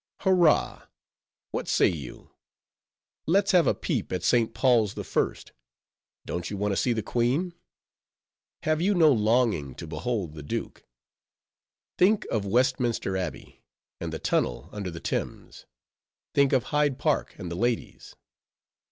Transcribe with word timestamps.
—Hurra! 0.23 0.89
what 1.51 1.67
say 1.67 1.87
you? 1.87 2.31
let's 3.27 3.51
have 3.51 3.67
a 3.67 3.75
peep 3.75 4.11
at 4.11 4.23
St. 4.23 4.51
Paul's? 4.51 4.95
Don't 6.25 6.49
you 6.49 6.57
want 6.57 6.71
to 6.71 6.75
see 6.75 6.91
the 6.91 7.03
queen? 7.03 7.53
Have 8.63 8.81
you 8.81 8.95
no 8.95 9.11
longing 9.11 9.75
to 9.75 9.85
behold 9.85 10.33
the 10.33 10.41
duke? 10.41 10.87
Think 11.99 12.25
of 12.31 12.47
Westminster 12.47 13.15
Abbey, 13.15 13.61
and 13.99 14.11
the 14.11 14.17
Tunnel 14.17 14.69
under 14.71 14.89
the 14.89 14.99
Thames! 14.99 15.67
Think 16.33 16.51
of 16.51 16.63
Hyde 16.73 16.97
Park, 16.97 17.35
and 17.37 17.51
the 17.51 17.55
ladies! 17.55 18.15